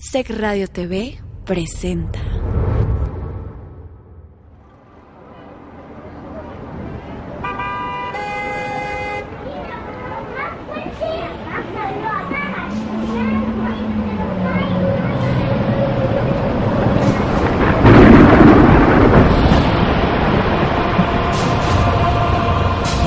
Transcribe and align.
Sec 0.00 0.30
Radio 0.30 0.68
TV 0.68 1.18
presenta. 1.44 2.20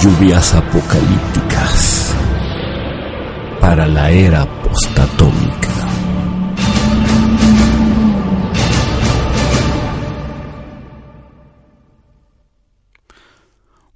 Lluvias 0.02 0.54
apocalípticas 0.56 2.14
para 3.62 3.88
la 3.88 4.12
era 4.12 4.46
postatómica. 4.62 5.51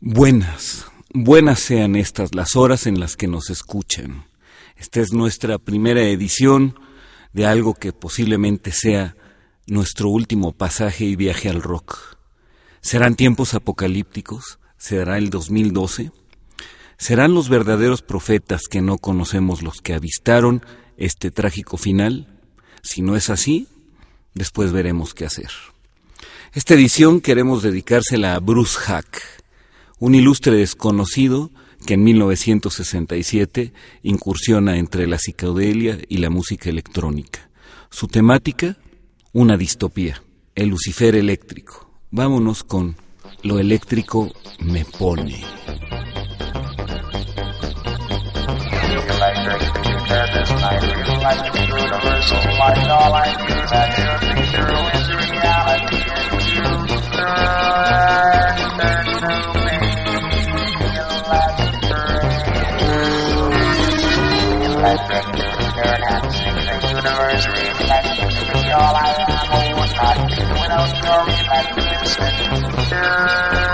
Buenas, 0.08 0.86
buenas 1.16 1.60
sean 1.60 1.96
estas 1.96 2.36
las 2.36 2.56
horas 2.56 2.86
en 2.86 3.00
las 3.00 3.18
que 3.18 3.28
nos 3.28 3.50
escuchan. 3.50 4.28
Esta 4.78 5.02
es 5.02 5.14
nuestra 5.14 5.58
primera 5.58 6.04
edición 6.04 6.80
de 7.34 7.48
algo 7.48 7.74
que 7.74 7.92
posiblemente 7.92 8.72
sea 8.72 9.16
nuestro 9.66 10.10
último 10.10 10.52
pasaje 10.52 11.06
y 11.06 11.16
viaje 11.16 11.50
al 11.50 11.64
rock. 11.64 12.20
¿Serán 12.82 13.16
tiempos 13.16 13.56
apocalípticos? 13.56 14.60
¿Será 14.78 15.18
el 15.18 15.32
2012? 15.32 16.12
¿Serán 17.00 17.34
los 17.34 17.50
verdaderos 17.50 18.04
profetas 18.04 18.68
que 18.70 18.84
no 18.84 19.00
conocemos 19.00 19.64
los 19.64 19.82
que 19.82 19.96
avistaron 19.96 20.64
este 20.98 21.32
trágico 21.32 21.78
final? 21.78 22.40
Si 22.84 23.02
no 23.02 23.16
es 23.16 23.32
así, 23.32 23.68
después 24.36 24.72
veremos 24.72 25.16
qué 25.16 25.26
hacer. 25.26 25.50
Esta 26.54 26.76
edición 26.76 27.22
queremos 27.22 27.64
dedicársela 27.64 28.36
a 28.36 28.40
Bruce 28.40 28.78
Hack 28.82 29.44
un 30.00 30.16
ilustre 30.16 30.56
desconocido 30.56 31.52
que 31.86 31.94
en 31.94 32.04
1967 32.04 33.74
incursiona 34.04 34.78
entre 34.78 35.08
la 35.08 35.18
psicodelia 35.18 36.00
y 36.10 36.18
la 36.18 36.30
música 36.30 36.70
electrónica. 36.70 37.50
Su 37.90 38.08
temática, 38.08 38.78
una 39.34 39.58
distopía, 39.58 40.22
el 40.56 40.70
Lucifer 40.70 41.16
eléctrico. 41.16 41.90
Vámonos 42.12 42.64
con 42.64 42.96
Lo 43.44 43.60
eléctrico 43.60 44.32
me 44.60 44.86
pone. 44.86 45.44
Without 71.06 72.96
your 73.60 73.65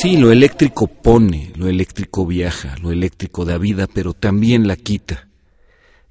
Sí, 0.00 0.16
lo 0.16 0.30
eléctrico 0.30 0.86
pone, 0.86 1.52
lo 1.56 1.66
eléctrico 1.66 2.24
viaja, 2.24 2.76
lo 2.80 2.92
eléctrico 2.92 3.44
da 3.44 3.58
vida, 3.58 3.88
pero 3.92 4.12
también 4.14 4.68
la 4.68 4.76
quita. 4.76 5.26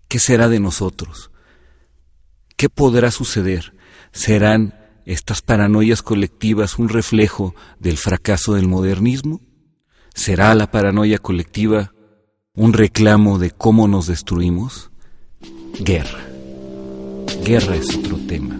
¿Qué 0.09 0.19
será 0.19 0.49
de 0.49 0.59
nosotros? 0.59 1.31
¿Qué 2.57 2.67
podrá 2.67 3.11
suceder? 3.11 3.73
¿Serán 4.11 4.77
estas 5.05 5.41
paranoias 5.41 6.01
colectivas 6.01 6.79
un 6.79 6.89
reflejo 6.89 7.55
del 7.79 7.95
fracaso 7.95 8.55
del 8.55 8.67
modernismo? 8.67 9.39
¿Será 10.13 10.53
la 10.53 10.69
paranoia 10.69 11.17
colectiva 11.17 11.93
un 12.55 12.73
reclamo 12.73 13.39
de 13.39 13.51
cómo 13.51 13.87
nos 13.87 14.05
destruimos? 14.07 14.91
Guerra. 15.79 16.27
Guerra 17.45 17.77
es 17.77 17.95
otro 17.95 18.17
tema. 18.27 18.59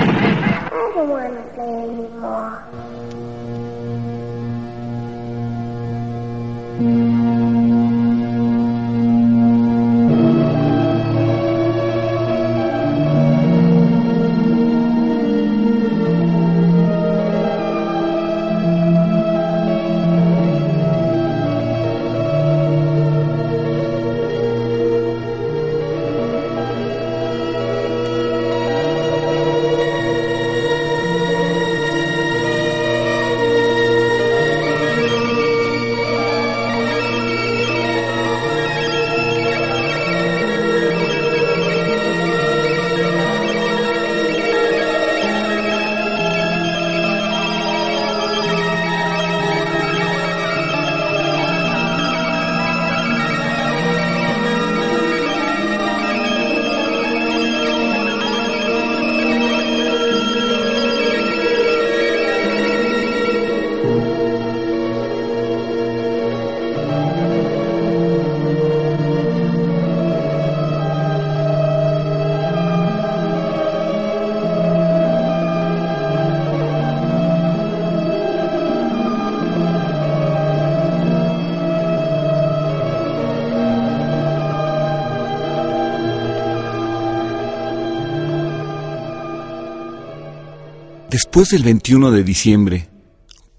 Después 91.11 91.49
del 91.49 91.63
21 91.63 92.11
de 92.11 92.23
diciembre, 92.23 92.89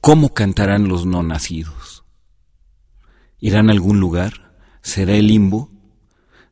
¿cómo 0.01 0.33
cantarán 0.33 0.89
los 0.89 1.05
no 1.05 1.23
nacidos? 1.23 2.03
¿Irán 3.41 3.69
a 3.69 3.73
algún 3.73 4.01
lugar? 4.01 4.57
¿Será 4.81 5.17
el 5.17 5.27
limbo? 5.27 5.71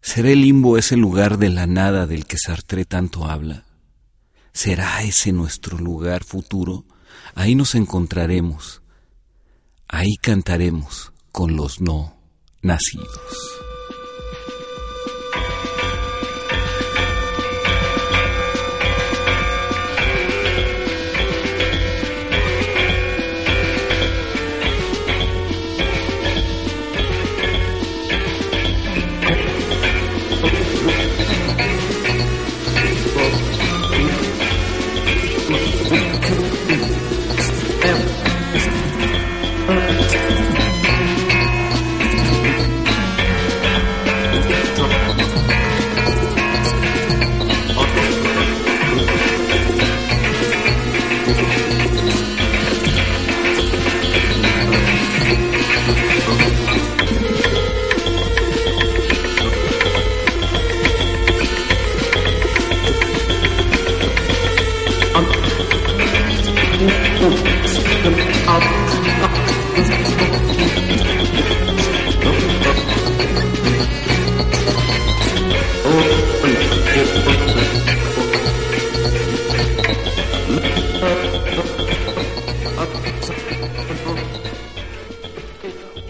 ¿Será 0.02 0.28
el 0.28 0.42
limbo 0.42 0.76
ese 0.76 0.98
lugar 0.98 1.38
de 1.38 1.48
la 1.48 1.66
nada 1.66 2.06
del 2.06 2.26
que 2.26 2.36
Sartre 2.36 2.84
tanto 2.84 3.24
habla? 3.24 3.64
¿Será 4.52 5.02
ese 5.02 5.32
nuestro 5.32 5.78
lugar 5.78 6.22
futuro? 6.22 6.84
Ahí 7.34 7.54
nos 7.54 7.74
encontraremos, 7.74 8.82
ahí 9.88 10.16
cantaremos 10.20 11.14
con 11.32 11.56
los 11.56 11.80
no 11.80 12.14
nacidos. 12.60 13.59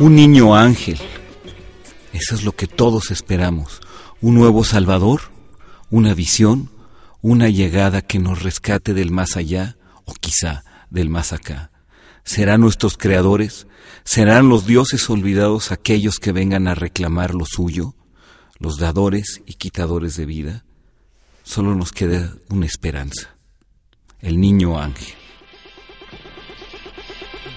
Un 0.01 0.15
niño 0.15 0.57
ángel. 0.57 0.99
Eso 2.15 2.35
es 2.35 2.43
lo 2.43 2.53
que 2.53 2.67
todos 2.67 3.11
esperamos. 3.11 3.81
Un 4.23 4.35
nuevo 4.35 4.65
Salvador, 4.65 5.21
una 5.91 6.15
visión, 6.15 6.71
una 7.21 7.51
llegada 7.51 8.01
que 8.01 8.19
nos 8.19 8.43
rescate 8.43 8.95
del 8.95 9.11
más 9.11 9.37
allá 9.37 9.77
o 10.07 10.15
quizá 10.15 10.65
del 10.89 11.11
más 11.11 11.35
acá. 11.35 11.71
¿Serán 12.25 12.63
nuestros 12.63 12.97
creadores? 12.97 13.67
¿Serán 14.03 14.49
los 14.49 14.65
dioses 14.65 15.11
olvidados 15.11 15.71
aquellos 15.71 16.19
que 16.19 16.33
vengan 16.33 16.67
a 16.67 16.75
reclamar 16.75 17.35
lo 17.35 17.45
suyo? 17.45 17.95
¿Los 18.59 18.79
dadores 18.79 19.43
y 19.45 19.57
quitadores 19.57 20.17
de 20.17 20.25
vida? 20.25 20.65
Solo 21.43 21.75
nos 21.75 21.93
queda 21.93 22.33
una 22.49 22.65
esperanza. 22.65 23.37
El 24.21 24.41
niño 24.41 24.81
ángel. 24.81 25.20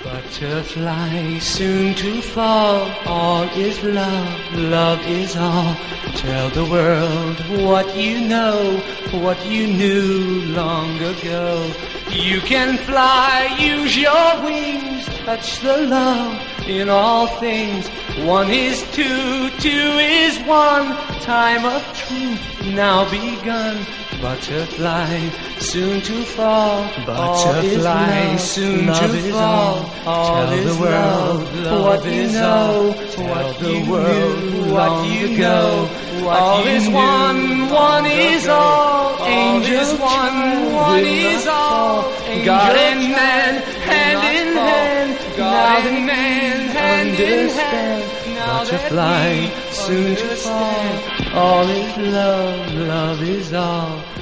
Butterfly 0.03 1.39
soon 1.39 1.95
to 1.95 2.21
fall, 2.21 2.91
all 3.05 3.43
is 3.57 3.81
love, 3.83 4.53
love 4.53 4.99
is 5.07 5.37
all. 5.37 5.75
Tell 6.17 6.49
the 6.49 6.65
world 6.65 7.39
what 7.65 7.95
you 7.95 8.27
know, 8.27 8.83
what 9.11 9.45
you 9.45 9.65
knew 9.65 10.41
long 10.47 10.97
ago. 10.97 11.71
You 12.11 12.41
can 12.41 12.77
fly, 12.79 13.55
use 13.57 13.97
your 13.97 14.43
wings, 14.43 15.05
touch 15.23 15.61
the 15.61 15.77
love 15.77 16.37
in 16.67 16.89
all 16.89 17.27
things. 17.39 17.87
One 18.27 18.49
is 18.51 18.81
two, 18.91 19.49
two 19.59 19.69
is 19.69 20.37
one, 20.39 20.97
time 21.21 21.63
of 21.63 21.81
truth 21.95 22.73
now 22.73 23.09
begun. 23.09 23.85
Butterfly, 24.21 25.29
soon 25.63 26.01
to 26.01 26.23
fall. 26.23 26.83
Butterfly, 27.05 28.35
soon 28.35 28.87
to 28.87 29.07
fall. 29.31 29.89
All 30.05 30.45
Tell 30.45 30.63
the 30.63 30.81
world 30.81 31.55
love 31.55 31.83
what 31.83 32.05
you 32.05 32.27
know, 32.27 32.91
what 33.29 33.59
the 33.59 33.75
world 33.89 34.71
what 34.71 35.07
you 35.09 35.37
know. 35.37 35.89
All 36.27 36.67
is 36.67 36.87
one, 36.89 37.69
one 37.69 38.05
is 38.05 38.47
all. 38.47 39.25
Angels 39.25 39.99
one, 39.99 40.73
one 40.73 41.05
is 41.05 41.47
all. 41.47 42.03
God 42.43 42.75
and 42.75 43.11
man, 43.11 43.61
hand 43.87 44.21
in 44.37 44.57
hand. 44.57 45.37
God 45.37 45.85
and 45.87 46.05
man, 46.05 46.69
hand 46.75 47.19
in 47.19 47.49
hand. 47.49 48.03
Butterfly, 48.35 49.49
soon 49.71 50.15
to 50.15 50.35
fall. 50.35 51.33
All 51.33 51.69
is 51.69 51.97
love, 51.97 52.73
love 52.73 53.21
is 53.23 53.53
all. 53.53 54.12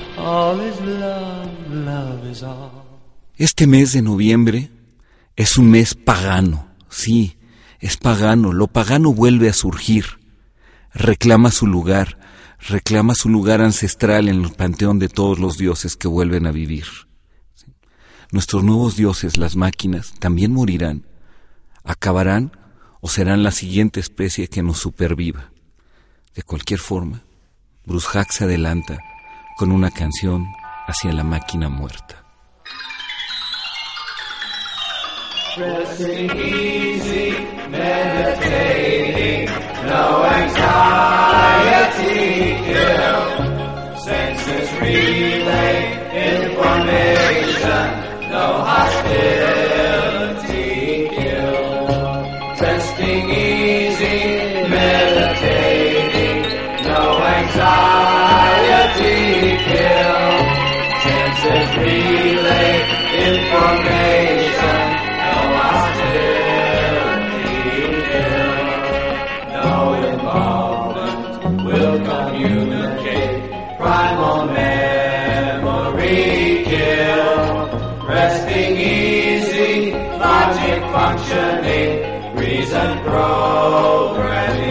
Este 3.37 3.67
mes 3.67 3.93
de 3.93 4.01
noviembre 4.01 4.71
es 5.35 5.57
un 5.57 5.71
mes 5.71 5.95
pagano, 5.95 6.67
sí, 6.89 7.37
es 7.79 7.97
pagano, 7.97 8.53
lo 8.53 8.67
pagano 8.67 9.13
vuelve 9.13 9.49
a 9.49 9.53
surgir, 9.53 10.05
reclama 10.93 11.51
su 11.51 11.65
lugar, 11.65 12.19
reclama 12.59 13.15
su 13.15 13.29
lugar 13.29 13.61
ancestral 13.61 14.27
en 14.27 14.43
el 14.43 14.51
panteón 14.51 14.99
de 14.99 15.09
todos 15.09 15.39
los 15.39 15.57
dioses 15.57 15.95
que 15.95 16.07
vuelven 16.07 16.45
a 16.45 16.51
vivir. 16.51 16.85
Nuestros 18.31 18.63
nuevos 18.63 18.95
dioses, 18.95 19.37
las 19.37 19.55
máquinas, 19.55 20.13
también 20.19 20.53
morirán, 20.53 21.05
acabarán 21.83 22.51
o 23.01 23.09
serán 23.09 23.43
la 23.43 23.51
siguiente 23.51 23.99
especie 23.99 24.47
que 24.47 24.63
nos 24.63 24.77
superviva. 24.77 25.51
De 26.35 26.43
cualquier 26.43 26.79
forma, 26.79 27.23
Bruce 27.85 28.07
se 28.29 28.43
adelanta 28.43 28.99
con 29.57 29.71
una 29.71 29.91
canción 29.91 30.47
hacia 30.87 31.11
la 31.13 31.23
máquina 31.23 31.69
muerta. 31.69 32.23
No 39.87 40.23
anxiety. 40.23 41.11
Senses 44.05 44.69
relay 44.79 45.77
information, 46.39 47.87
no 48.31 48.43
hostility 48.63 49.60
functioning, 80.91 82.35
reason 82.35 82.99
programming 83.03 84.70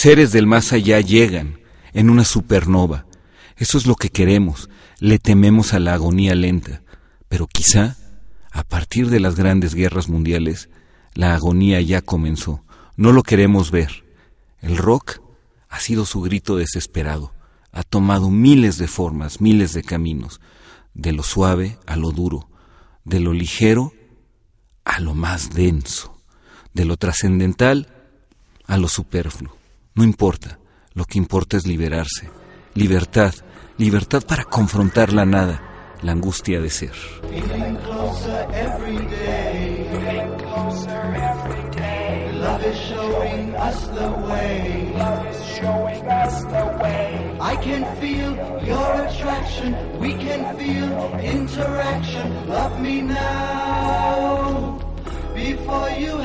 Seres 0.00 0.30
del 0.30 0.46
más 0.46 0.72
allá 0.72 1.00
llegan 1.00 1.58
en 1.92 2.08
una 2.08 2.22
supernova. 2.24 3.06
Eso 3.56 3.78
es 3.78 3.84
lo 3.84 3.96
que 3.96 4.10
queremos. 4.10 4.70
Le 5.00 5.18
tememos 5.18 5.74
a 5.74 5.80
la 5.80 5.94
agonía 5.94 6.36
lenta. 6.36 6.82
Pero 7.28 7.48
quizá, 7.48 7.96
a 8.52 8.62
partir 8.62 9.10
de 9.10 9.18
las 9.18 9.34
grandes 9.34 9.74
guerras 9.74 10.08
mundiales, 10.08 10.68
la 11.14 11.34
agonía 11.34 11.80
ya 11.80 12.00
comenzó. 12.00 12.62
No 12.94 13.10
lo 13.10 13.24
queremos 13.24 13.72
ver. 13.72 14.04
El 14.60 14.76
rock 14.76 15.20
ha 15.68 15.80
sido 15.80 16.06
su 16.06 16.20
grito 16.20 16.54
desesperado. 16.54 17.32
Ha 17.72 17.82
tomado 17.82 18.30
miles 18.30 18.78
de 18.78 18.86
formas, 18.86 19.40
miles 19.40 19.72
de 19.72 19.82
caminos, 19.82 20.40
de 20.94 21.10
lo 21.10 21.24
suave 21.24 21.76
a 21.86 21.96
lo 21.96 22.12
duro, 22.12 22.48
de 23.04 23.18
lo 23.18 23.32
ligero 23.32 23.92
a 24.84 25.00
lo 25.00 25.16
más 25.16 25.50
denso, 25.54 26.22
de 26.72 26.84
lo 26.84 26.96
trascendental 26.98 27.88
a 28.64 28.76
lo 28.76 28.86
superfluo. 28.86 29.57
No 29.98 30.04
importa, 30.04 30.60
lo 30.94 31.04
que 31.06 31.18
importa 31.18 31.56
es 31.56 31.66
liberarse. 31.66 32.30
Libertad, 32.74 33.34
libertad 33.78 34.22
para 34.22 34.44
confrontar 34.44 35.12
la 35.12 35.26
nada, 35.26 35.60
la 36.02 36.12
angustia 36.12 36.60
de 36.60 36.70
ser. 36.70 36.92
I 47.40 47.56
can 47.56 47.84
feel 47.98 48.36
your 48.64 49.02
attraction. 49.02 49.74
We 49.98 50.14
can 50.14 50.56
feel 50.56 50.92
interaction. 51.24 52.46
Love 52.46 52.80
me 52.80 53.02
now 53.02 54.78
before 55.34 55.90
you 55.90 56.17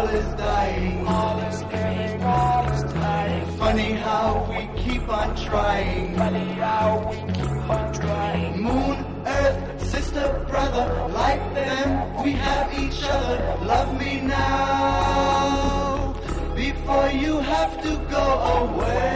all 0.00 0.08
is 0.08 0.34
dying. 0.36 1.06
All 1.06 1.38
is 1.48 1.62
living, 1.62 2.22
all 2.22 2.64
is 2.72 2.82
dying. 2.92 3.46
Funny 3.58 3.92
how 4.06 4.28
we 4.50 4.60
keep 4.82 5.04
on 5.08 5.28
trying. 5.46 6.16
Funny 6.16 6.52
how 6.64 6.88
we 7.10 7.16
keep 7.32 7.70
on 7.76 7.92
trying. 7.92 8.62
Moon, 8.62 8.96
earth, 9.26 9.58
sister, 9.92 10.26
brother, 10.48 10.86
like 11.20 11.42
them, 11.54 11.88
we 12.24 12.32
have 12.32 12.68
each 12.82 13.00
other. 13.16 13.38
Love 13.72 13.90
me 14.00 14.12
now 14.22 16.14
before 16.54 17.10
you 17.24 17.38
have 17.52 17.72
to 17.82 17.92
go 18.16 18.26
away. 18.56 19.08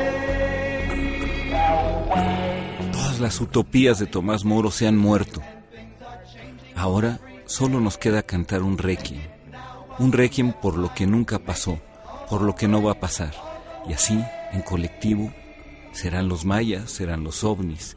Todas 2.93 3.21
las 3.21 3.41
utopías 3.41 3.99
de 3.99 4.07
Tomás 4.07 4.45
Moro 4.45 4.71
se 4.71 4.87
han 4.87 4.97
muerto. 4.99 5.41
Ahora 6.76 7.21
solo 7.47 7.81
nos 7.81 7.97
queda 7.97 8.23
cantar 8.23 8.62
un 8.62 8.76
requiem. 8.76 9.23
Un 9.99 10.13
requiem 10.13 10.53
por 10.53 10.77
lo 10.77 10.93
que 10.93 11.07
nunca 11.07 11.39
pasó, 11.39 11.79
por 12.29 12.43
lo 12.43 12.55
que 12.55 12.67
no 12.67 12.83
va 12.83 12.93
a 12.93 13.01
pasar. 13.01 13.33
Y 13.87 13.93
así, 13.93 14.21
en 14.53 14.63
colectivo, 14.63 15.33
serán 15.93 16.29
los 16.29 16.45
mayas, 16.45 16.91
serán 16.91 17.23
los 17.23 17.45
ovnis, 17.45 17.97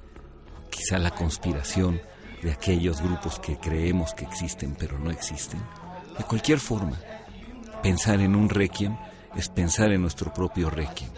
quizá 0.69 0.99
la 0.99 1.11
conspiración 1.11 1.99
de 2.43 2.51
aquellos 2.51 3.01
grupos 3.01 3.39
que 3.39 3.57
creemos 3.57 4.13
que 4.13 4.25
existen 4.25 4.75
pero 4.77 4.99
no 4.99 5.09
existen. 5.09 5.59
De 6.17 6.23
cualquier 6.23 6.59
forma, 6.59 6.99
pensar 7.81 8.19
en 8.19 8.35
un 8.35 8.49
requiem 8.49 8.95
es 9.35 9.49
pensar 9.49 9.91
en 9.91 10.01
nuestro 10.01 10.31
propio 10.31 10.69
requiem. 10.69 11.09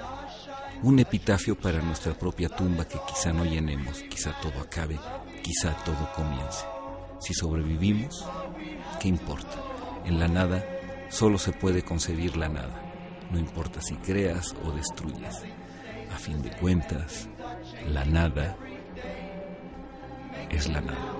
Un 0.82 1.00
epitafio 1.00 1.60
para 1.60 1.82
nuestra 1.82 2.14
propia 2.14 2.48
tumba 2.48 2.86
que 2.86 3.00
quizá 3.06 3.34
no 3.34 3.44
llenemos, 3.44 4.02
quizá 4.10 4.34
todo 4.42 4.62
acabe, 4.62 4.98
quizá 5.44 5.74
todo 5.84 6.10
comience. 6.16 6.66
Si 7.20 7.34
sobrevivimos, 7.34 8.26
¿qué 9.02 9.10
importa? 9.10 9.69
En 10.10 10.20
la 10.20 10.28
nada 10.28 10.66
solo 11.10 11.38
se 11.38 11.52
puede 11.52 11.84
concebir 11.84 12.36
la 12.36 12.50
nada. 12.50 12.82
no 13.30 13.38
importa 13.38 13.80
si 13.80 13.96
creas 13.98 14.56
o 14.66 14.72
destruyes. 14.72 15.44
A 16.12 16.18
fin 16.18 16.42
de 16.42 16.50
cuentas, 16.50 17.30
la 17.88 18.04
nada 18.06 18.58
es 20.50 20.68
la 20.68 20.82
nada. 20.82 21.14